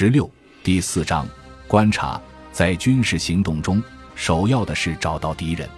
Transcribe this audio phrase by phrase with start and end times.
[0.00, 0.30] 十六
[0.62, 1.26] 第四章
[1.66, 3.82] 观察，在军事行动中，
[4.14, 5.68] 首要的是找到敌人，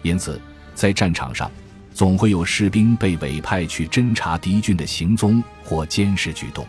[0.00, 0.40] 因此
[0.74, 1.50] 在战场上，
[1.92, 6.66] 总会有士兵被委派去侦察敌军的行踪或监视举动。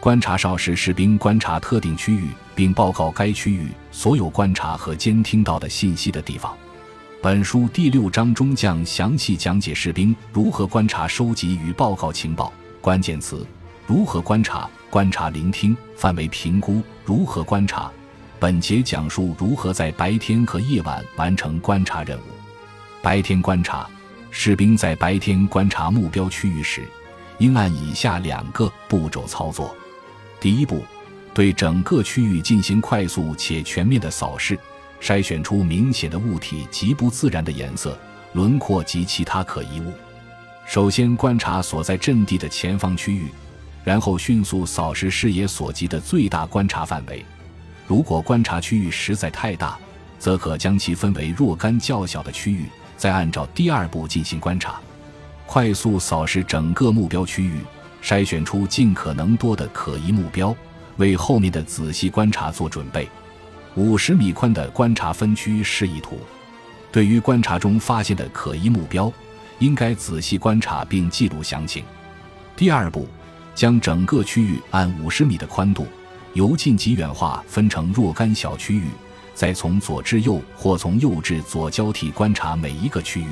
[0.00, 6.52] 观察哨是士兵观察特定区域，并报告该区域所有观察和监听到的信息的地方。
[7.22, 12.52] 本书第六章中将详细讲解士兵如何观察、收集与报告情报。
[12.80, 13.46] 关键词：
[13.86, 14.68] 如何观察。
[14.88, 17.90] 观察、聆听范围评估如何观察？
[18.38, 22.22] 本节讲述如何在白天和夜晚完成观察任务。
[23.02, 23.86] 白天观察，
[24.30, 26.82] 士兵在白天观察目标区域时，
[27.38, 29.76] 应按以下两个步骤操作：
[30.40, 30.82] 第一步，
[31.34, 34.58] 对整个区域进行快速且全面的扫视，
[35.00, 37.98] 筛选出明显的物体及不自然的颜色、
[38.32, 39.92] 轮廓及其他可疑物。
[40.66, 43.28] 首先观察所在阵地的前方区域。
[43.86, 47.24] 然后迅速扫视视野所及的最大观察范围，
[47.86, 49.78] 如果观察区域实在太大，
[50.18, 54.80] 则可将其分为若干较小的区域，再按照第二步进行观察。
[55.46, 57.60] 快速扫视整个目标区域，
[58.02, 60.52] 筛选出尽可能多的可疑目标，
[60.96, 63.08] 为后面的仔细观察做准备。
[63.76, 66.18] 五十米宽的观察分区示意图，
[66.90, 69.12] 对于观察中发现的可疑目标，
[69.60, 71.84] 应该仔细观察并记录详情。
[72.56, 73.06] 第二步。
[73.56, 75.88] 将整个区域按五十米的宽度，
[76.34, 78.84] 由近及远划分成若干小区域，
[79.34, 83.28] 再从左至右或从右至左交替观察每一个区域，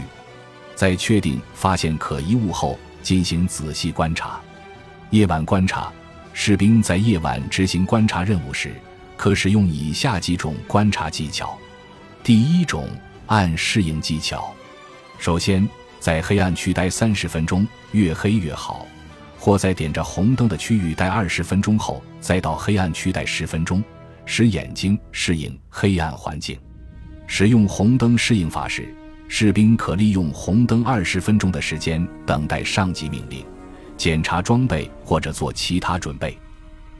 [0.74, 4.40] 在确定发现可疑物后，进行仔细观察。
[5.10, 5.92] 夜晚观察，
[6.32, 8.74] 士兵在夜晚执行观察任务时，
[9.18, 11.56] 可使用以下几种观察技巧。
[12.22, 12.88] 第一种，
[13.26, 14.54] 按适应技巧。
[15.18, 15.68] 首先，
[16.00, 18.86] 在黑暗区待三十分钟，越黑越好。
[19.38, 23.82] 或在点着红灯的区域待二十分钟后，再到黑暗区待十分钟，
[24.24, 26.58] 使眼睛适应黑暗环境。
[27.26, 28.94] 使用红灯适应法时，
[29.28, 33.44] 士兵可利用红灯二十分钟的时间等待上级命令、
[33.96, 36.38] 检查装备或者做其他准备，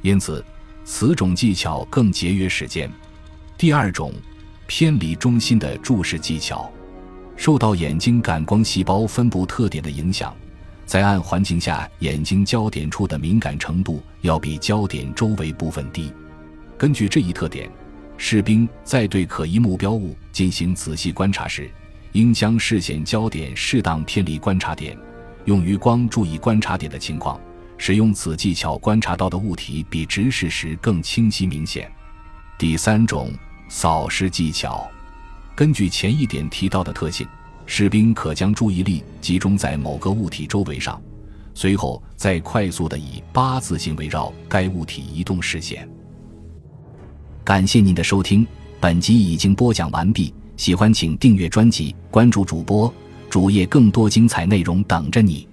[0.03, 0.45] 因此
[0.85, 2.91] 此种技巧更节约时间。
[3.57, 4.13] 第二种，
[4.67, 6.71] 偏离中心的注视技巧，
[7.37, 10.35] 受到眼睛感光细胞分布特点的影响。
[10.87, 16.13] 在暗环境下，眼睛焦点处的敏感程度要比焦点周围部分低。
[16.77, 17.71] 根据这一特点，
[18.17, 21.71] 士兵在对可疑目标物进行仔细观察时，
[22.13, 24.97] 应将视线焦点适当偏离观察点，
[25.47, 27.41] 用余光注意观察点的情况。
[27.77, 31.91] 使用此技巧，观察到的物体比直视时更清晰明显。
[32.57, 33.33] 第三种
[33.69, 34.89] 扫视技巧，
[35.57, 37.27] 根据前一点提到的特性。
[37.67, 41.01] 士兵可将注意力集中在某个物体周围上，
[41.55, 45.89] 随后再快速的以八字形围绕该物体移动视线。
[47.43, 48.47] 感谢您的收听，
[48.81, 50.33] 本集已经播讲完毕。
[50.57, 52.93] 喜欢请订阅专辑，关注主播
[53.29, 55.49] 主页，更多精彩内容等着你。